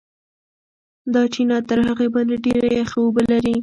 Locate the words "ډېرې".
2.45-2.71